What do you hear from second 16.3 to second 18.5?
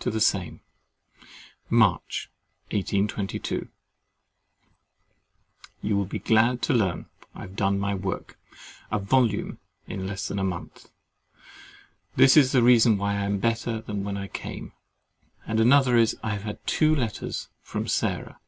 have had two letters from Sarah.